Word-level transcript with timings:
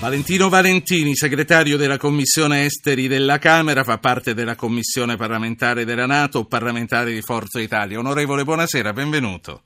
Valentino 0.00 0.48
Valentini, 0.48 1.16
segretario 1.16 1.76
della 1.76 1.96
Commissione 1.96 2.64
Esteri 2.64 3.08
della 3.08 3.38
Camera, 3.38 3.82
fa 3.82 3.98
parte 3.98 4.32
della 4.32 4.54
Commissione 4.54 5.16
parlamentare 5.16 5.84
della 5.84 6.06
Nato, 6.06 6.44
parlamentare 6.44 7.12
di 7.12 7.20
Forza 7.20 7.60
Italia. 7.60 7.98
Onorevole, 7.98 8.44
buonasera, 8.44 8.92
benvenuto. 8.92 9.62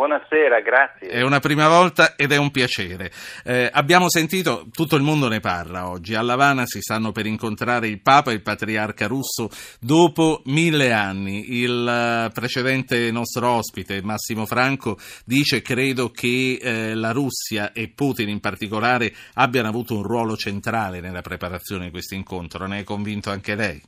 Buonasera, 0.00 0.60
grazie. 0.60 1.08
È 1.08 1.20
una 1.20 1.40
prima 1.40 1.68
volta 1.68 2.14
ed 2.16 2.32
è 2.32 2.38
un 2.38 2.50
piacere. 2.50 3.10
Eh, 3.44 3.68
abbiamo 3.70 4.08
sentito, 4.08 4.64
tutto 4.72 4.96
il 4.96 5.02
mondo 5.02 5.28
ne 5.28 5.40
parla 5.40 5.90
oggi, 5.90 6.14
a 6.14 6.22
Lavana 6.22 6.64
si 6.64 6.80
stanno 6.80 7.12
per 7.12 7.26
incontrare 7.26 7.86
il 7.86 8.00
Papa 8.00 8.30
e 8.30 8.34
il 8.36 8.40
Patriarca 8.40 9.06
russo 9.06 9.50
dopo 9.78 10.40
mille 10.46 10.92
anni. 10.92 11.60
Il 11.60 11.86
eh, 11.86 12.30
precedente 12.32 13.10
nostro 13.10 13.50
ospite, 13.50 14.00
Massimo 14.00 14.46
Franco, 14.46 14.96
dice 15.26 15.60
credo 15.60 16.08
che 16.08 16.58
eh, 16.58 16.94
la 16.94 17.12
Russia 17.12 17.72
e 17.74 17.92
Putin 17.94 18.30
in 18.30 18.40
particolare 18.40 19.12
abbiano 19.34 19.68
avuto 19.68 19.96
un 19.96 20.02
ruolo 20.02 20.34
centrale 20.34 21.00
nella 21.00 21.20
preparazione 21.20 21.84
di 21.84 21.90
questo 21.90 22.14
incontro. 22.14 22.66
Ne 22.66 22.78
è 22.78 22.84
convinto 22.84 23.28
anche 23.28 23.54
lei? 23.54 23.82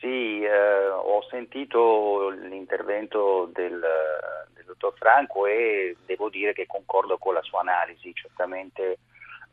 Sì, 0.00 0.42
eh, 0.42 0.88
ho 0.88 1.24
sentito 1.30 2.30
l'intervento 2.30 3.48
del 3.54 3.80
dottor 4.72 4.94
Franco 4.98 5.46
e 5.46 5.96
devo 6.06 6.28
dire 6.28 6.52
che 6.52 6.66
concordo 6.66 7.18
con 7.18 7.34
la 7.34 7.42
sua 7.42 7.60
analisi, 7.60 8.12
certamente 8.14 8.98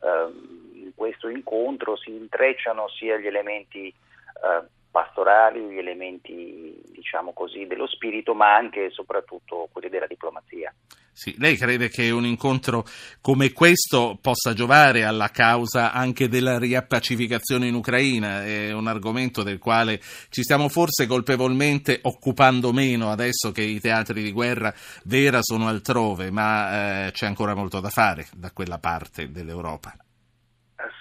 ehm, 0.01 0.71
in 0.73 0.91
questo 0.95 1.27
incontro 1.27 1.95
si 1.95 2.11
intrecciano 2.11 2.87
sia 2.89 3.17
gli 3.17 3.27
elementi 3.27 3.87
eh, 3.87 4.67
pastorali, 4.89 5.61
gli 5.61 5.77
elementi 5.77 6.81
diciamo 6.85 7.33
così 7.33 7.67
dello 7.67 7.87
spirito, 7.87 8.33
ma 8.33 8.55
anche 8.55 8.85
e 8.85 8.89
soprattutto 8.89 9.69
quelli 9.71 9.89
della 9.89 10.07
diplomazia. 10.07 10.73
Sì, 11.19 11.35
lei 11.37 11.57
crede 11.57 11.89
che 11.89 12.11
un 12.11 12.25
incontro 12.25 12.85
come 13.19 13.51
questo 13.51 14.17
possa 14.21 14.53
giovare 14.53 15.03
alla 15.03 15.27
causa 15.27 15.91
anche 15.91 16.29
della 16.29 16.57
riappacificazione 16.57 17.67
in 17.67 17.73
Ucraina? 17.73 18.45
È 18.45 18.71
un 18.71 18.87
argomento 18.87 19.43
del 19.43 19.57
quale 19.57 19.99
ci 20.29 20.43
stiamo 20.43 20.69
forse 20.69 21.07
colpevolmente 21.07 21.99
occupando 22.03 22.71
meno 22.71 23.11
adesso 23.11 23.51
che 23.51 23.63
i 23.63 23.81
teatri 23.81 24.23
di 24.23 24.31
guerra 24.31 24.73
vera 25.03 25.39
sono 25.41 25.67
altrove, 25.67 26.31
ma 26.31 27.07
eh, 27.07 27.11
c'è 27.11 27.25
ancora 27.25 27.53
molto 27.53 27.81
da 27.81 27.89
fare 27.89 28.25
da 28.33 28.51
quella 28.51 28.77
parte 28.77 29.29
dell'Europa. 29.29 29.93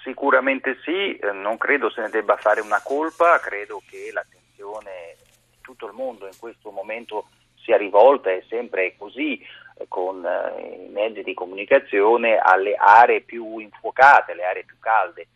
Sicuramente 0.03 0.79
sì, 0.83 1.15
eh, 1.15 1.31
non 1.31 1.57
credo 1.57 1.89
se 1.89 2.01
ne 2.01 2.09
debba 2.09 2.35
fare 2.35 2.59
una 2.59 2.81
colpa, 2.83 3.39
credo 3.39 3.81
che 3.89 4.09
l'attenzione 4.11 5.15
di 5.49 5.59
tutto 5.61 5.87
il 5.87 5.93
mondo 5.93 6.25
in 6.25 6.37
questo 6.37 6.71
momento 6.71 7.29
sia 7.69 7.77
rivolta 7.77 8.31
e 8.31 8.43
sempre 8.49 8.95
così 8.97 9.39
con 9.87 10.25
eh, 10.25 10.85
i 10.85 10.89
mezzi 10.89 11.23
di 11.23 11.33
comunicazione 11.33 12.37
alle 12.37 12.75
aree 12.75 13.21
più 13.21 13.59
infuocate, 13.59 14.33
alle 14.33 14.45
aree 14.45 14.65
più 14.65 14.77
calde. 14.79 15.27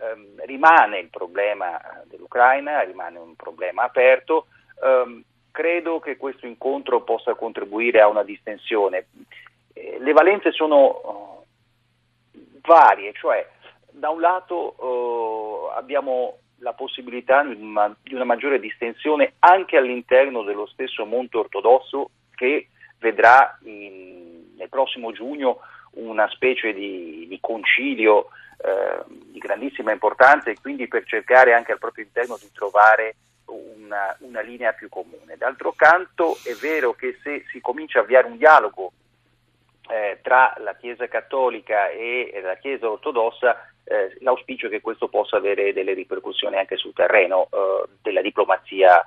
Um, 0.00 0.42
rimane 0.46 0.98
il 0.98 1.10
problema 1.10 1.78
dell'Ucraina, 2.04 2.80
rimane 2.80 3.18
un 3.18 3.36
problema 3.36 3.82
aperto. 3.82 4.46
Um, 4.82 5.22
credo 5.50 6.00
che 6.00 6.16
questo 6.16 6.46
incontro 6.46 7.02
possa 7.02 7.34
contribuire 7.34 8.00
a 8.00 8.08
una 8.08 8.22
distensione. 8.22 9.08
Eh, 9.74 9.98
le 10.00 10.12
valenze 10.12 10.52
sono 10.52 11.44
uh, 12.32 12.40
varie, 12.62 13.12
cioè 13.12 13.46
da 13.90 14.08
un 14.08 14.20
lato 14.20 14.74
uh, 14.78 15.76
abbiamo 15.76 16.38
la 16.60 16.72
possibilità 16.72 17.42
di 17.42 17.60
una, 17.60 17.94
di 18.02 18.14
una 18.14 18.24
maggiore 18.24 18.60
distensione 18.60 19.34
anche 19.40 19.76
all'interno 19.76 20.42
dello 20.42 20.66
stesso 20.66 21.04
mondo 21.04 21.40
ortodosso 21.40 22.10
che 22.34 22.68
vedrà 23.00 23.58
in, 23.64 24.54
nel 24.56 24.68
prossimo 24.68 25.10
giugno 25.12 25.60
una 25.92 26.28
specie 26.28 26.72
di, 26.72 27.26
di 27.28 27.38
concilio 27.40 28.28
eh, 28.62 29.02
di 29.08 29.38
grandissima 29.38 29.90
importanza 29.90 30.50
e 30.50 30.56
quindi 30.60 30.86
per 30.86 31.04
cercare 31.04 31.54
anche 31.54 31.72
al 31.72 31.78
proprio 31.78 32.04
interno 32.04 32.38
di 32.40 32.50
trovare 32.52 33.16
una, 33.46 34.14
una, 34.20 34.40
linea 34.40 34.72
più 34.72 34.88
comune. 34.88 35.36
D'altro 35.36 35.72
canto 35.72 36.36
è 36.44 36.52
vero 36.60 36.92
che 36.92 37.18
se 37.22 37.44
si 37.50 37.60
comincia 37.60 37.98
a 37.98 38.02
avviare 38.02 38.26
un 38.26 38.36
dialogo 38.36 38.92
eh, 39.88 40.18
tra 40.22 40.54
la 40.58 40.76
Chiesa 40.76 41.08
cattolica 41.08 41.88
e 41.88 42.38
la 42.42 42.56
Chiesa 42.56 42.88
ortodossa, 42.88 43.72
eh, 43.84 44.16
l'auspicio 44.20 44.66
è 44.66 44.70
che 44.70 44.80
questo 44.80 45.08
possa 45.08 45.38
avere 45.38 45.72
delle 45.72 45.94
ripercussioni 45.94 46.56
anche 46.56 46.76
sul 46.76 46.92
terreno 46.92 47.48
eh, 47.50 47.88
della 48.02 48.22
diplomazia 48.22 49.04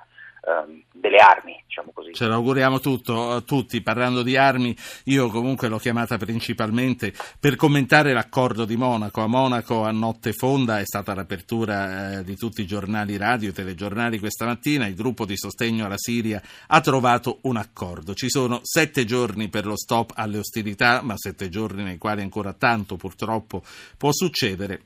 delle 0.92 1.18
armi, 1.18 1.62
diciamo 1.66 1.90
così. 1.92 2.12
Ce 2.12 2.26
l'auguriamo 2.26 2.80
tutto, 2.80 3.42
tutti. 3.44 3.82
Parlando 3.82 4.22
di 4.22 4.36
armi, 4.36 4.74
io 5.04 5.28
comunque 5.28 5.68
l'ho 5.68 5.78
chiamata 5.78 6.16
principalmente 6.16 7.12
per 7.38 7.56
commentare 7.56 8.12
l'accordo 8.12 8.64
di 8.64 8.76
Monaco. 8.76 9.20
A 9.20 9.26
Monaco 9.26 9.84
a 9.84 9.90
notte 9.90 10.32
fonda 10.32 10.78
è 10.80 10.84
stata 10.84 11.14
l'apertura 11.14 12.18
eh, 12.18 12.24
di 12.24 12.36
tutti 12.36 12.62
i 12.62 12.66
giornali 12.66 13.16
radio 13.16 13.50
e 13.50 13.52
telegiornali 13.52 14.18
questa 14.18 14.46
mattina. 14.46 14.86
Il 14.86 14.94
gruppo 14.94 15.26
di 15.26 15.36
sostegno 15.36 15.84
alla 15.84 15.98
Siria 15.98 16.40
ha 16.68 16.80
trovato 16.80 17.38
un 17.42 17.56
accordo. 17.56 18.14
Ci 18.14 18.30
sono 18.30 18.60
sette 18.62 19.04
giorni 19.04 19.48
per 19.48 19.66
lo 19.66 19.76
stop 19.76 20.12
alle 20.14 20.38
ostilità, 20.38 21.02
ma 21.02 21.14
sette 21.16 21.48
giorni 21.48 21.82
nei 21.82 21.98
quali 21.98 22.22
ancora 22.22 22.52
tanto 22.52 22.96
purtroppo 22.96 23.62
può 23.96 24.10
succedere 24.12 24.80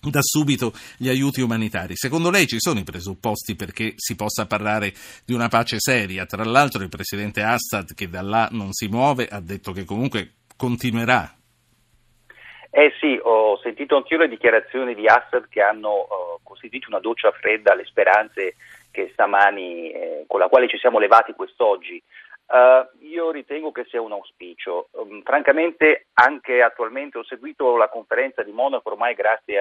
da 0.00 0.20
subito 0.22 0.72
gli 0.96 1.08
aiuti 1.08 1.40
umanitari. 1.40 1.96
Secondo 1.96 2.30
lei 2.30 2.46
ci 2.46 2.58
sono 2.58 2.78
i 2.78 2.84
presupposti 2.84 3.56
perché 3.56 3.94
si 3.96 4.14
possa 4.14 4.46
parlare 4.46 4.92
di 5.24 5.34
una 5.34 5.48
pace 5.48 5.76
seria? 5.78 6.24
Tra 6.24 6.44
l'altro 6.44 6.82
il 6.82 6.88
presidente 6.88 7.42
Assad, 7.42 7.94
che 7.94 8.08
da 8.08 8.22
là 8.22 8.48
non 8.52 8.72
si 8.72 8.86
muove, 8.88 9.26
ha 9.26 9.40
detto 9.40 9.72
che 9.72 9.84
comunque 9.84 10.32
continuerà. 10.56 11.32
Eh 12.70 12.92
sì, 13.00 13.18
ho 13.22 13.58
sentito 13.62 13.96
anch'io 13.96 14.18
le 14.18 14.28
dichiarazioni 14.28 14.94
di 14.94 15.06
Assad 15.06 15.48
che 15.48 15.62
hanno 15.62 15.90
uh, 15.90 16.42
costituito 16.42 16.88
una 16.88 17.00
doccia 17.00 17.32
fredda 17.32 17.72
alle 17.72 17.86
speranze 17.86 18.56
che 18.90 19.10
stamani, 19.12 19.90
eh, 19.90 20.24
con 20.26 20.40
la 20.40 20.48
quale 20.48 20.68
ci 20.68 20.78
siamo 20.78 20.98
levati 20.98 21.32
quest'oggi. 21.32 22.02
Uh, 22.48 23.04
io 23.04 23.30
ritengo 23.30 23.72
che 23.72 23.84
sia 23.90 24.00
un 24.00 24.12
auspicio. 24.12 24.88
Um, 24.92 25.22
francamente, 25.22 26.06
anche 26.14 26.62
attualmente 26.62 27.18
ho 27.18 27.24
seguito 27.24 27.76
la 27.76 27.88
conferenza 27.88 28.42
di 28.42 28.52
Monaco, 28.52 28.90
ormai 28.90 29.14
grazie 29.14 29.60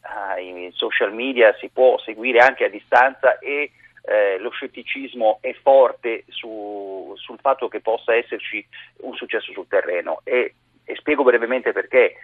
ai 0.00 0.70
social 0.72 1.12
media 1.12 1.54
si 1.58 1.68
può 1.68 1.98
seguire 1.98 2.38
anche 2.38 2.64
a 2.64 2.68
distanza 2.68 3.38
e 3.38 3.72
eh, 4.02 4.38
lo 4.38 4.50
scetticismo 4.50 5.38
è 5.40 5.52
forte 5.60 6.24
su, 6.28 7.12
sul 7.16 7.38
fatto 7.40 7.68
che 7.68 7.80
possa 7.80 8.14
esserci 8.14 8.64
un 8.98 9.14
successo 9.14 9.52
sul 9.52 9.66
terreno 9.68 10.20
e, 10.24 10.54
e 10.84 10.94
spiego 10.96 11.22
brevemente 11.22 11.72
perché. 11.72 12.14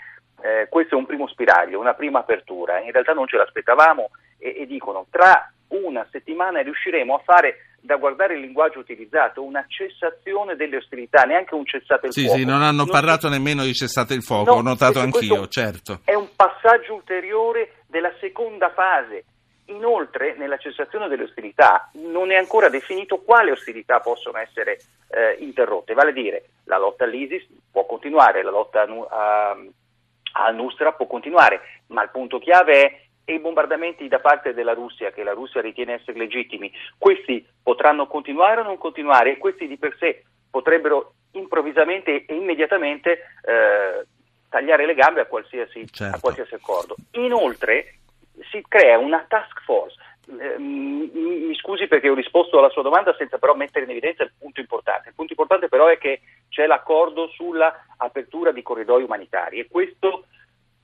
Eh, 0.44 0.66
questo 0.68 0.96
è 0.96 0.98
un 0.98 1.06
primo 1.06 1.28
spiraglio, 1.28 1.78
una 1.78 1.94
prima 1.94 2.18
apertura, 2.18 2.80
in 2.80 2.90
realtà 2.90 3.12
non 3.12 3.28
ce 3.28 3.36
l'aspettavamo 3.36 4.10
e, 4.38 4.56
e 4.58 4.66
dicono 4.66 5.06
tra 5.08 5.52
una 5.68 6.04
settimana 6.10 6.62
riusciremo 6.62 7.14
a 7.14 7.22
fare 7.24 7.71
da 7.84 7.96
guardare 7.96 8.34
il 8.34 8.40
linguaggio 8.40 8.78
utilizzato, 8.78 9.42
una 9.42 9.66
cessazione 9.68 10.54
delle 10.54 10.76
ostilità, 10.76 11.22
neanche 11.24 11.54
un 11.54 11.66
cessate 11.66 12.06
il 12.06 12.12
sì, 12.12 12.22
fuoco. 12.22 12.38
Sì, 12.38 12.44
non 12.44 12.62
hanno 12.62 12.84
non 12.84 12.88
parlato 12.88 13.26
si... 13.26 13.32
nemmeno 13.32 13.64
di 13.64 13.74
cessate 13.74 14.14
il 14.14 14.22
fuoco, 14.22 14.52
no, 14.52 14.58
ho 14.58 14.62
notato 14.62 15.00
anch'io, 15.00 15.48
certo. 15.48 16.00
È 16.04 16.14
un 16.14 16.28
passaggio 16.36 16.94
ulteriore 16.94 17.82
della 17.88 18.12
seconda 18.20 18.70
fase. 18.70 19.24
Inoltre, 19.66 20.36
nella 20.36 20.58
cessazione 20.58 21.08
delle 21.08 21.24
ostilità 21.24 21.90
non 21.94 22.30
è 22.30 22.36
ancora 22.36 22.68
definito 22.68 23.18
quali 23.18 23.50
ostilità 23.50 24.00
possono 24.00 24.38
essere 24.38 24.78
eh, 25.08 25.36
interrotte, 25.40 25.94
vale 25.94 26.10
a 26.10 26.12
dire 26.12 26.44
la 26.64 26.78
lotta 26.78 27.04
all'ISIS 27.04 27.46
può 27.70 27.86
continuare, 27.86 28.42
la 28.42 28.50
lotta 28.50 28.86
al-Nusra 30.32 30.92
può 30.92 31.06
continuare, 31.06 31.60
ma 31.88 32.02
il 32.02 32.10
punto 32.10 32.38
chiave 32.38 32.82
è 32.82 33.01
e 33.24 33.34
i 33.34 33.38
bombardamenti 33.38 34.08
da 34.08 34.18
parte 34.18 34.52
della 34.54 34.74
Russia, 34.74 35.10
che 35.10 35.22
la 35.22 35.32
Russia 35.32 35.60
ritiene 35.60 35.94
essere 35.94 36.18
legittimi, 36.18 36.72
questi 36.98 37.46
potranno 37.62 38.06
continuare 38.06 38.60
o 38.60 38.64
non 38.64 38.78
continuare 38.78 39.32
e 39.32 39.38
questi 39.38 39.66
di 39.66 39.76
per 39.76 39.96
sé 39.98 40.24
potrebbero 40.50 41.14
improvvisamente 41.32 42.24
e 42.26 42.34
immediatamente 42.34 43.12
eh, 43.12 44.06
tagliare 44.48 44.84
le 44.86 44.94
gambe 44.94 45.20
a 45.20 45.26
qualsiasi, 45.26 45.86
certo. 45.90 46.16
a 46.16 46.20
qualsiasi, 46.20 46.54
accordo. 46.54 46.96
Inoltre 47.12 47.94
si 48.50 48.62
crea 48.68 48.98
una 48.98 49.24
task 49.26 49.62
force. 49.62 49.96
Eh, 50.38 50.58
mi 50.58 51.54
scusi 51.56 51.88
perché 51.88 52.08
ho 52.08 52.14
risposto 52.14 52.58
alla 52.58 52.68
sua 52.68 52.82
domanda 52.82 53.14
senza 53.16 53.38
però 53.38 53.54
mettere 53.54 53.84
in 53.84 53.90
evidenza 53.90 54.22
il 54.22 54.32
punto 54.38 54.60
importante. 54.60 55.08
Il 55.08 55.14
punto 55.14 55.32
importante 55.32 55.68
però 55.68 55.86
è 55.86 55.96
che 55.96 56.20
c'è 56.48 56.66
l'accordo 56.66 57.28
sulla 57.28 57.84
apertura 57.96 58.52
di 58.52 58.62
corridoi 58.62 59.02
umanitari 59.02 59.58
e 59.58 59.68
questo 59.68 60.26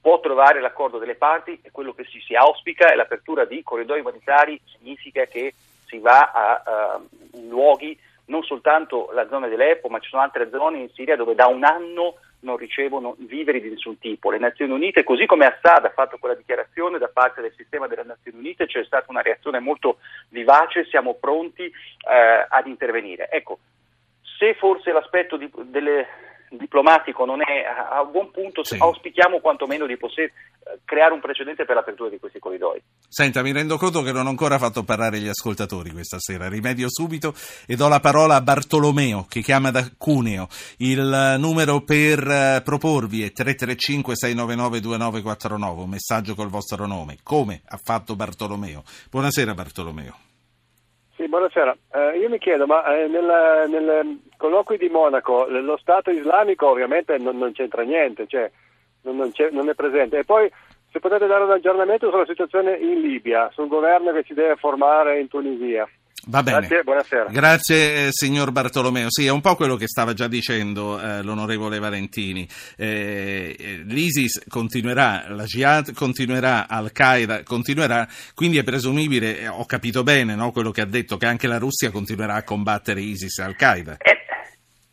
può 0.08 0.20
trovare 0.20 0.62
l'accordo 0.62 0.96
delle 0.96 1.16
parti 1.16 1.60
e 1.62 1.70
quello 1.70 1.92
che 1.92 2.04
si, 2.04 2.18
si 2.20 2.34
auspica 2.34 2.90
è 2.90 2.94
l'apertura 2.94 3.44
di 3.44 3.62
corridoi 3.62 4.00
umanitari, 4.00 4.58
significa 4.64 5.26
che 5.26 5.52
si 5.84 5.98
va 5.98 6.30
a, 6.32 6.62
a 6.64 7.00
luoghi, 7.46 7.98
non 8.26 8.42
soltanto 8.42 9.10
la 9.12 9.28
zona 9.28 9.48
dell'Epo, 9.48 9.88
ma 9.88 9.98
ci 9.98 10.08
sono 10.08 10.22
altre 10.22 10.48
zone 10.48 10.78
in 10.78 10.88
Siria 10.94 11.14
dove 11.14 11.34
da 11.34 11.46
un 11.48 11.62
anno 11.62 12.14
non 12.40 12.56
ricevono 12.56 13.16
viveri 13.18 13.60
di 13.60 13.68
nessun 13.68 13.98
tipo. 13.98 14.30
Le 14.30 14.38
Nazioni 14.38 14.72
Unite, 14.72 15.04
così 15.04 15.26
come 15.26 15.44
Assad 15.44 15.84
ha 15.84 15.90
fatto 15.90 16.16
quella 16.16 16.34
dichiarazione 16.34 16.96
da 16.96 17.08
parte 17.08 17.42
del 17.42 17.52
sistema 17.54 17.86
delle 17.86 18.04
Nazioni 18.04 18.38
Unite, 18.38 18.64
c'è 18.64 18.82
stata 18.84 19.06
una 19.08 19.20
reazione 19.20 19.58
molto 19.58 19.98
vivace, 20.30 20.86
siamo 20.86 21.16
pronti 21.20 21.64
eh, 21.64 22.46
ad 22.48 22.66
intervenire. 22.66 23.28
Ecco, 23.30 23.58
se 24.38 24.54
forse 24.54 24.90
l'aspetto 24.90 25.36
di, 25.36 25.50
delle 25.64 26.27
diplomatico 26.50 27.24
non 27.24 27.40
è 27.40 27.64
a, 27.64 28.04
buon 28.04 28.30
punto, 28.30 28.64
sì. 28.64 28.76
auspichiamo 28.78 29.40
quantomeno 29.40 29.86
di 29.86 29.96
poter 29.96 30.24
eh, 30.24 30.32
creare 30.84 31.12
un 31.12 31.20
precedente 31.20 31.64
per 31.64 31.74
l'apertura 31.74 32.08
di 32.08 32.18
questi 32.18 32.38
corridoi. 32.38 32.82
Senta, 33.08 33.42
mi 33.42 33.52
rendo 33.52 33.76
conto 33.76 34.02
che 34.02 34.12
non 34.12 34.26
ho 34.26 34.30
ancora 34.30 34.58
fatto 34.58 34.84
parlare 34.84 35.18
gli 35.18 35.28
ascoltatori 35.28 35.90
questa 35.90 36.18
sera. 36.18 36.48
Rimedio 36.48 36.86
subito 36.88 37.34
e 37.66 37.76
do 37.76 37.88
la 37.88 38.00
parola 38.00 38.36
a 38.36 38.40
Bartolomeo 38.40 39.26
che 39.28 39.40
chiama 39.40 39.70
da 39.70 39.88
Cuneo. 39.96 40.48
Il 40.78 41.36
numero 41.38 41.82
per 41.82 42.26
eh, 42.26 42.62
proporvi 42.62 43.22
è 43.22 43.32
335 43.32 44.16
699 44.16 44.80
2949, 44.80 45.82
un 45.82 45.90
messaggio 45.90 46.34
col 46.34 46.48
vostro 46.48 46.86
nome. 46.86 47.18
Come 47.22 47.62
ha 47.66 47.78
fatto 47.82 48.16
Bartolomeo? 48.16 48.82
Buonasera 49.10 49.54
Bartolomeo. 49.54 50.27
Buonasera. 51.28 51.76
Eh, 51.92 52.18
io 52.20 52.30
mi 52.30 52.38
chiedo, 52.38 52.64
ma 52.64 52.82
eh, 52.86 53.06
nel, 53.06 53.68
nel 53.68 54.20
colloquio 54.38 54.78
di 54.78 54.88
Monaco 54.88 55.46
lo 55.46 55.76
Stato 55.76 56.10
islamico 56.10 56.68
ovviamente 56.68 57.18
non, 57.18 57.36
non 57.36 57.52
c'entra 57.52 57.82
niente, 57.82 58.26
cioè 58.26 58.50
non, 59.02 59.16
non, 59.16 59.30
non, 59.50 59.68
è 59.68 59.74
presente. 59.74 60.18
E 60.18 60.24
poi 60.24 60.50
se 60.90 61.00
potete 61.00 61.26
dare 61.26 61.44
un 61.44 61.50
aggiornamento 61.50 62.08
sulla 62.08 62.24
situazione 62.24 62.78
in 62.78 63.02
Libia, 63.02 63.50
sul 63.52 63.68
governo 63.68 64.10
che 64.12 64.24
si 64.26 64.32
deve 64.32 64.56
formare 64.56 65.20
in 65.20 65.28
Tunisia. 65.28 65.86
Va 66.26 66.42
bene. 66.42 66.58
Grazie, 66.58 66.82
buonasera. 66.82 67.24
Grazie 67.30 68.06
eh, 68.06 68.08
signor 68.10 68.50
Bartolomeo. 68.50 69.06
Sì, 69.08 69.26
è 69.26 69.30
un 69.30 69.40
po' 69.40 69.54
quello 69.54 69.76
che 69.76 69.86
stava 69.86 70.14
già 70.14 70.26
dicendo 70.26 71.00
eh, 71.00 71.22
l'onorevole 71.22 71.78
Valentini. 71.78 72.46
Eh, 72.76 73.56
eh 73.58 73.82
L'ISIS 73.84 74.44
continuerà, 74.48 75.26
la 75.28 75.44
Jihad 75.44 75.94
continuerà, 75.94 76.66
Al-Qaeda 76.68 77.42
continuerà, 77.44 78.06
quindi 78.34 78.58
è 78.58 78.64
presumibile, 78.64 79.38
eh, 79.38 79.48
ho 79.48 79.64
capito 79.64 80.02
bene 80.02 80.34
no, 80.34 80.50
quello 80.50 80.70
che 80.70 80.80
ha 80.80 80.86
detto, 80.86 81.16
che 81.16 81.26
anche 81.26 81.46
la 81.46 81.58
Russia 81.58 81.90
continuerà 81.90 82.34
a 82.34 82.42
combattere 82.42 83.00
ISIS 83.00 83.38
e 83.38 83.42
Al-Qaeda. 83.44 83.96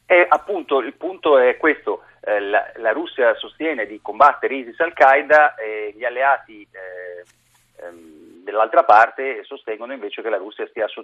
Eh, 0.08 0.26
appunto, 0.30 0.80
il 0.80 0.94
punto 0.94 1.40
è 1.40 1.58
questo. 1.58 2.04
La, 2.22 2.72
la, 2.78 2.92
Russia 2.92 3.36
sostiene 3.36 3.86
di 3.86 4.00
combattere 4.02 4.56
ISIS 4.56 4.80
e 4.80 4.84
Al-Qaeda 4.84 5.54
e 5.56 5.94
gli 5.96 6.04
alleati 6.04 6.68
ehm, 6.72 8.25
dall'altra 8.52 8.84
parte 8.84 9.44
sostengono 9.44 9.94
invece 9.94 10.22
che 10.22 10.30
la 10.30 10.38
Russia 10.38 10.68
stia 10.68 10.88
so- 10.88 11.04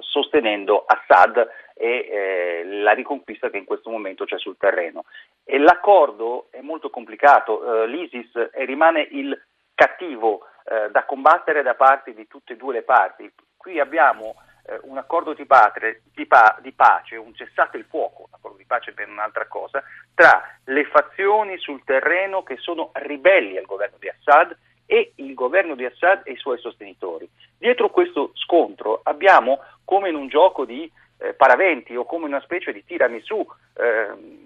sostenendo 0.00 0.84
Assad 0.86 1.48
e 1.74 2.08
eh, 2.10 2.64
la 2.64 2.92
riconquista 2.92 3.50
che 3.50 3.58
in 3.58 3.64
questo 3.64 3.90
momento 3.90 4.24
c'è 4.24 4.38
sul 4.38 4.56
terreno. 4.56 5.04
E 5.44 5.58
l'accordo 5.58 6.48
è 6.50 6.60
molto 6.60 6.90
complicato, 6.90 7.82
eh, 7.82 7.86
l'ISIS 7.86 8.50
rimane 8.52 9.06
il 9.10 9.40
cattivo 9.74 10.46
eh, 10.64 10.90
da 10.90 11.04
combattere 11.04 11.62
da 11.62 11.74
parte 11.74 12.14
di 12.14 12.26
tutte 12.26 12.54
e 12.54 12.56
due 12.56 12.72
le 12.72 12.82
parti. 12.82 13.30
Qui 13.56 13.78
abbiamo 13.78 14.34
eh, 14.66 14.80
un 14.82 14.98
accordo 14.98 15.34
di, 15.34 15.44
patria, 15.44 15.94
di, 16.12 16.26
pa- 16.26 16.56
di, 16.60 16.72
pace, 16.72 17.16
un 17.16 17.34
cessate 17.34 17.76
il 17.76 17.84
fuoco, 17.84 18.22
un 18.22 18.34
accordo 18.34 18.56
di 18.56 18.64
pace 18.64 18.92
per 18.92 19.08
un'altra 19.08 19.46
cosa, 19.46 19.82
tra 20.14 20.42
le 20.64 20.84
fazioni 20.86 21.58
sul 21.58 21.84
terreno 21.84 22.42
che 22.42 22.56
sono 22.56 22.90
ribelli 22.94 23.56
al 23.56 23.66
governo 23.66 23.98
di 23.98 24.08
Assad 24.08 24.56
e 24.86 25.12
il 25.16 25.34
governo 25.34 25.74
di 25.74 25.84
Assad 25.84 26.22
e 26.24 26.32
i 26.32 26.36
suoi 26.36 26.58
sostenitori. 26.58 27.28
Dietro 27.58 27.90
questo 27.90 28.30
scontro 28.34 29.00
abbiamo, 29.02 29.60
come 29.84 30.08
in 30.08 30.14
un 30.14 30.28
gioco 30.28 30.64
di 30.64 30.90
eh, 31.18 31.34
paraventi 31.34 31.96
o 31.96 32.04
come 32.04 32.26
in 32.26 32.32
una 32.32 32.42
specie 32.42 32.72
di 32.72 32.84
tiramisù, 32.84 33.46
eh, 33.74 34.44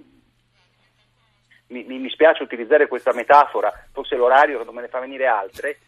mi, 1.69 1.85
mi, 1.85 2.11
spiace 2.11 2.43
utilizzare 2.43 2.89
questa 2.89 3.13
metafora, 3.13 3.73
forse 3.93 4.17
l'orario 4.17 4.63
non 4.65 4.75
me 4.75 4.83
ne 4.83 4.89
fa 4.89 4.99
venire 4.99 5.27
altre, 5.27 5.71
eh, 5.71 5.79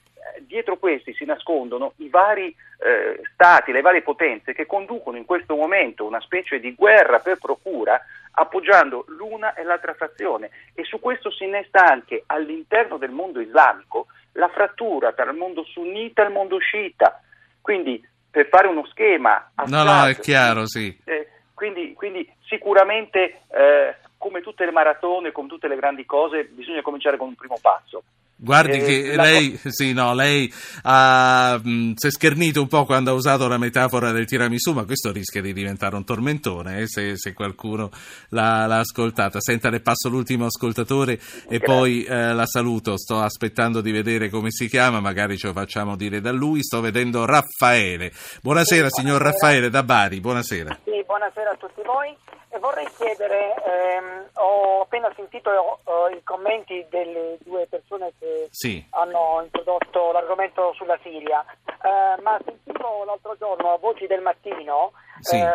dietro 0.47 0.77
questi 0.77 1.13
si 1.15 1.25
nascondono 1.25 1.95
i 1.97 2.09
vari 2.09 2.55
eh, 2.85 3.21
stati, 3.33 3.73
le 3.73 3.81
varie 3.81 4.03
potenze 4.03 4.53
che 4.53 4.67
conducono 4.67 5.17
in 5.17 5.25
questo 5.25 5.57
momento 5.57 6.05
una 6.05 6.21
specie 6.21 6.61
di 6.61 6.75
guerra 6.75 7.19
per 7.19 7.39
procura 7.39 8.01
appoggiando 8.33 9.05
l'una 9.09 9.55
e 9.55 9.63
l'altra 9.63 9.95
fazione 9.95 10.51
e 10.75 10.85
su 10.85 11.01
questo 11.01 11.31
si 11.31 11.45
innesta 11.45 11.85
anche 11.85 12.23
all'interno 12.27 12.97
del 12.97 13.11
mondo 13.11 13.41
islamico 13.41 14.07
la 14.33 14.49
frattura 14.49 15.13
tra 15.13 15.31
il 15.31 15.37
mondo 15.37 15.65
sunnita 15.65 16.23
e 16.23 16.27
il 16.27 16.33
mondo 16.33 16.59
sciita. 16.59 17.21
Quindi, 17.61 18.05
per 18.31 18.49
fare 18.49 18.67
uno 18.67 18.87
schema... 18.87 19.51
No, 19.67 19.83
no, 19.83 20.07
è 20.07 20.17
chiaro, 20.19 20.67
sì. 20.67 20.97
Eh, 21.05 21.29
quindi, 21.55 21.93
quindi, 21.93 22.31
sicuramente, 22.47 23.43
eh, 23.49 23.97
come 24.19 24.41
tutte 24.41 24.65
le 24.65 24.73
maratone, 24.73 25.33
come 25.33 25.49
tutte 25.49 25.69
le 25.69 25.77
grandi 25.77 26.05
cose, 26.05 26.45
bisogna 26.45 26.83
cominciare 26.83 27.17
con 27.17 27.29
un 27.29 27.35
primo 27.35 27.59
passo. 27.61 28.03
Guardi 28.45 28.79
eh, 28.79 28.85
che 28.85 29.17
lei, 29.17 29.53
co- 29.53 29.71
sì, 29.71 29.93
no, 29.93 30.15
lei 30.15 30.53
ha, 30.83 31.61
mh, 31.63 31.71
mm, 31.71 31.93
si 31.95 32.09
è 32.09 32.11
schernito 32.11 32.61
un 32.61 32.67
po' 32.67 32.85
quando 32.85 33.13
ha 33.13 33.15
usato 33.15 33.47
la 33.47 33.57
metafora 33.57 34.11
del 34.11 34.27
tiramisù, 34.27 34.73
ma 34.73 34.85
questo 34.85 35.13
rischia 35.13 35.41
di 35.41 35.53
diventare 35.53 35.95
un 35.95 36.05
tormentone 36.05 36.81
eh, 36.81 36.89
se, 36.89 37.17
se, 37.17 37.35
qualcuno 37.35 37.91
l'ha, 38.31 38.67
l'ha, 38.67 38.81
ascoltata. 38.81 39.39
Senta, 39.41 39.71
le 39.71 39.81
passo 39.81 40.09
l'ultimo 40.09 40.47
ascoltatore 40.47 41.13
e 41.13 41.59
Grazie. 41.59 41.61
poi 41.61 42.03
eh, 42.03 42.33
la 42.35 42.47
saluto. 42.47 42.97
Sto 42.97 43.21
aspettando 43.21 43.81
di 43.81 43.93
vedere 43.93 44.29
come 44.29 44.51
si 44.51 44.67
chiama, 44.67 44.99
magari 44.99 45.37
ce 45.37 45.47
lo 45.47 45.53
facciamo 45.53 45.95
dire 45.95 46.21
da 46.21 46.33
lui. 46.33 46.65
Sto 46.65 46.81
vedendo 46.81 47.25
Raffaele. 47.25 48.11
Buonasera, 48.43 48.89
sì, 48.89 49.03
signor 49.03 49.19
buonasera. 49.19 49.47
Raffaele 49.47 49.71
da 49.71 49.83
Bari, 49.85 50.21
buonasera. 50.21 50.79
Sì, 50.83 51.01
buonasera 51.07 51.51
a 51.51 51.57
tutti 51.57 51.83
voi. 51.85 52.13
E 52.55 52.59
vorrei 52.59 52.87
chiedere, 52.99 53.55
ehm, 53.65 54.29
ho 54.35 54.83
appena 54.83 55.11
sentito 55.17 55.49
eh, 55.51 56.17
i 56.17 56.23
commenti 56.23 56.85
delle 56.91 57.39
due 57.45 57.67
persone 57.67 58.13
che 58.19 58.32
sì. 58.51 58.85
hanno 58.91 59.41
introdotto 59.43 60.13
l'argomento 60.13 60.73
sulla 60.75 60.99
Siria, 61.03 61.45
eh, 61.67 62.21
ma 62.23 62.39
sentivo 62.45 63.05
l'altro 63.05 63.37
giorno 63.37 63.73
a 63.73 63.79
Voci 63.79 64.07
del 64.07 64.21
Mattino 64.21 64.93
sì. 65.21 65.37
eh, 65.37 65.49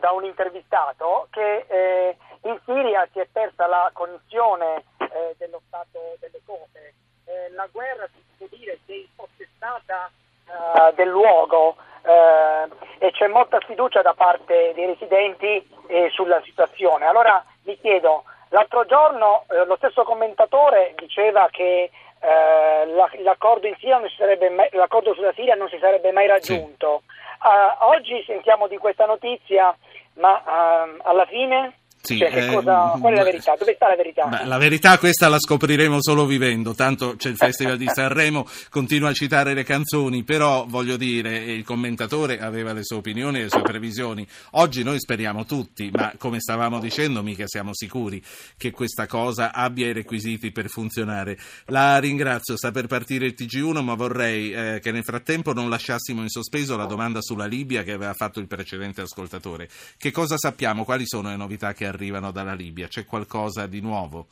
da 0.00 0.10
un 0.12 0.24
intervistato 0.24 1.28
che 1.30 1.64
eh, 1.68 2.16
in 2.42 2.58
Siria 2.64 3.08
si 3.12 3.20
è 3.20 3.26
persa 3.30 3.66
la 3.66 3.90
connessione 3.92 4.84
eh, 4.98 5.34
dello 5.38 5.60
stato 5.66 6.16
delle 6.20 6.40
cose. 6.44 6.94
Eh, 7.24 7.50
la 7.52 7.68
guerra, 7.70 8.06
si 8.12 8.22
può 8.36 8.46
dire, 8.50 8.78
si 8.84 8.92
è 8.92 8.96
impossessata 8.96 10.10
del 10.94 11.08
luogo 11.08 11.76
e 12.02 13.10
c'è 13.12 13.26
molta 13.26 13.58
sfiducia 13.62 14.02
da 14.02 14.12
parte 14.12 14.72
dei 14.74 14.86
residenti 14.86 15.66
eh, 15.86 16.10
sulla 16.10 16.42
situazione. 16.42 17.06
Allora 17.06 17.42
mi 17.62 17.78
chiedo, 17.80 18.24
l'altro 18.52 18.84
giorno 18.86 19.44
eh, 19.50 19.64
lo 19.64 19.76
stesso 19.76 20.04
commentatore 20.04 20.94
diceva 20.96 21.48
che 21.50 21.90
eh, 22.20 22.86
la, 22.86 23.10
l'accordo, 23.18 23.66
mai, 24.50 24.68
l'accordo, 24.72 25.14
sulla 25.14 25.32
Siria 25.34 25.54
non 25.54 25.68
si 25.68 25.78
sarebbe 25.78 26.12
mai 26.12 26.26
raggiunto. 26.26 27.02
Sì. 27.04 27.20
Uh, 27.42 27.86
oggi 27.88 28.22
sentiamo 28.24 28.68
di 28.68 28.78
questa 28.78 29.04
notizia, 29.04 29.76
ma 30.14 30.40
uh, 30.44 31.00
alla 31.02 31.26
fine 31.26 31.72
sì, 32.04 32.18
cioè, 32.18 32.32
eh, 32.34 32.52
cosa, 32.52 32.96
qual 32.98 33.12
è 33.12 33.16
la 33.16 33.22
verità? 33.22 33.54
Dove 33.56 33.74
sta 33.76 33.88
la 33.88 33.94
verità? 33.94 34.26
Beh, 34.26 34.44
la 34.44 34.58
verità 34.58 34.98
questa 34.98 35.28
la 35.28 35.38
scopriremo 35.38 35.98
solo 36.02 36.26
vivendo, 36.26 36.74
tanto 36.74 37.14
c'è 37.14 37.28
il 37.28 37.36
Festival 37.36 37.76
di 37.76 37.86
Sanremo, 37.94 38.44
continua 38.70 39.10
a 39.10 39.12
citare 39.12 39.54
le 39.54 39.62
canzoni, 39.62 40.24
però 40.24 40.66
voglio 40.66 40.96
dire, 40.96 41.36
il 41.36 41.62
commentatore 41.62 42.40
aveva 42.40 42.72
le 42.72 42.82
sue 42.82 42.96
opinioni 42.96 43.38
e 43.38 43.42
le 43.42 43.50
sue 43.50 43.62
previsioni. 43.62 44.26
Oggi 44.52 44.82
noi 44.82 44.98
speriamo 44.98 45.44
tutti, 45.44 45.92
ma 45.92 46.12
come 46.18 46.40
stavamo 46.40 46.80
dicendo 46.80 47.22
mica 47.22 47.46
siamo 47.46 47.70
sicuri 47.72 48.20
che 48.56 48.72
questa 48.72 49.06
cosa 49.06 49.52
abbia 49.52 49.86
i 49.86 49.92
requisiti 49.92 50.50
per 50.50 50.68
funzionare. 50.68 51.38
La 51.66 51.98
ringrazio, 51.98 52.56
sta 52.56 52.72
per 52.72 52.88
partire 52.88 53.26
il 53.26 53.34
TG1, 53.38 53.80
ma 53.80 53.94
vorrei 53.94 54.52
eh, 54.52 54.80
che 54.82 54.90
nel 54.90 55.04
frattempo 55.04 55.52
non 55.52 55.70
lasciassimo 55.70 56.20
in 56.22 56.30
sospeso 56.30 56.76
la 56.76 56.86
domanda 56.86 57.20
sulla 57.22 57.46
Libia 57.46 57.84
che 57.84 57.92
aveva 57.92 58.12
fatto 58.12 58.40
il 58.40 58.48
precedente 58.48 59.02
ascoltatore. 59.02 59.68
Che 59.96 60.10
cosa 60.10 60.36
sappiamo? 60.36 60.82
Quali 60.82 61.04
sono 61.06 61.28
le 61.28 61.36
novità 61.36 61.72
che 61.72 61.90
arrivano 61.92 62.32
dalla 62.32 62.54
Libia? 62.54 62.88
C'è 62.88 63.04
qualcosa 63.04 63.66
di 63.66 63.80
nuovo? 63.80 64.26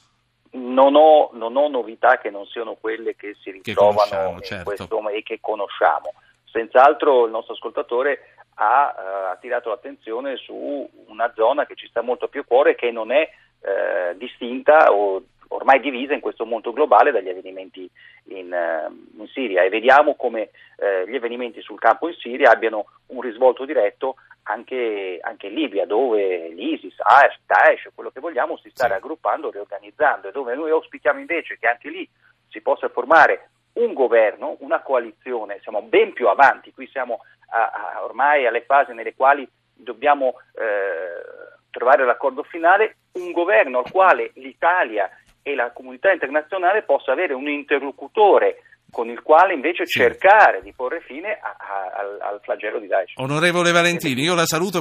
Non 0.52 0.97
ho, 0.97 1.31
non 1.33 1.57
ho 1.57 1.69
novità 1.69 2.19
che 2.19 2.31
non 2.31 2.45
siano 2.47 2.75
quelle 2.75 3.14
che 3.14 3.37
si 3.40 3.52
ritrovano 3.52 4.38
che 4.38 4.45
certo. 4.45 4.64
questo, 4.64 5.09
e 5.11 5.23
che 5.23 5.38
conosciamo. 5.40 6.12
Senz'altro 6.50 7.26
il 7.26 7.31
nostro 7.31 7.55
ascoltatore 7.55 8.35
ha 8.55 8.95
uh, 8.95 9.33
attirato 9.33 9.69
l'attenzione 9.69 10.37
su 10.37 10.88
una 11.07 11.33
zona 11.35 11.67
che 11.67 11.75
ci 11.76 11.87
sta 11.88 12.02
molto 12.02 12.29
più 12.29 12.40
a 12.40 12.45
cuore 12.45 12.75
che 12.75 12.90
non 12.90 13.12
è 13.12 13.29
uh, 13.61 14.17
distinta 14.17 14.93
o 14.93 15.23
ormai 15.49 15.81
divisa 15.81 16.14
in 16.14 16.21
questo 16.21 16.45
mondo 16.45 16.73
globale 16.73 17.11
dagli 17.11 17.29
avvenimenti 17.29 17.88
in, 18.29 18.52
uh, 18.52 19.21
in 19.23 19.29
Siria 19.29 19.62
e 19.62 19.69
vediamo 19.69 20.14
come 20.14 20.50
gli 20.81 21.14
avvenimenti 21.14 21.61
sul 21.61 21.79
campo 21.79 22.09
in 22.09 22.14
Siria 22.14 22.50
abbiano 22.50 22.87
un 23.09 23.21
risvolto 23.21 23.67
diretto 23.67 24.14
anche, 24.44 25.18
anche, 25.23 25.47
in 25.47 25.54
Libia, 25.54 25.87
dove 25.87 26.49
l'ISIS, 26.49 26.94
AES, 26.99 27.38
Daesh, 27.47 27.90
quello 27.94 28.11
che 28.11 28.20
vogliamo, 28.20 28.56
si 28.56 28.70
sta 28.70 28.85
sì. 28.85 28.90
raggruppando, 28.90 29.50
riorganizzando 29.50 30.28
e 30.28 30.32
dove 30.32 30.54
noi 30.54 30.70
auspichiamo 30.70 31.20
invece 31.20 31.59
che 31.59 31.68
anche 31.68 31.88
lì 31.88 32.09
si 32.49 32.61
possa 32.61 32.88
formare 32.88 33.50
un 33.75 33.92
governo, 33.92 34.56
una 34.61 34.80
coalizione, 34.80 35.61
siamo 35.62 35.82
ben 35.82 36.12
più 36.12 36.28
avanti, 36.28 36.73
qui 36.73 36.88
siamo 36.88 37.20
a, 37.50 37.70
a, 37.70 38.04
ormai 38.04 38.47
alle 38.47 38.62
fasi 38.62 38.92
nelle 38.92 39.14
quali 39.14 39.49
dobbiamo 39.73 40.35
eh, 40.54 41.59
trovare 41.70 42.04
l'accordo 42.04 42.42
finale, 42.42 42.97
un 43.12 43.32
governo 43.32 43.78
al 43.78 43.90
quale 43.90 44.32
l'Italia 44.35 45.09
e 45.42 45.54
la 45.54 45.70
comunità 45.70 46.12
internazionale 46.12 46.82
possa 46.82 47.12
avere 47.12 47.32
un 47.32 47.49
interlocutore 47.49 48.62
con 48.90 49.09
il 49.09 49.23
quale 49.23 49.54
invece 49.54 49.87
sì. 49.87 49.99
cercare 49.99 50.61
di 50.62 50.73
porre 50.73 51.00
fine 51.00 51.32
a, 51.32 51.56
a, 51.59 51.99
al, 51.99 52.18
al, 52.20 52.40
flagello 52.42 52.78
di 52.78 52.87
Daesh. 52.87 53.14
Onorevole 53.16 53.73
Valentini, 53.73 54.23
io 54.23 54.35
la 54.35 54.47
saluto. 54.47 54.78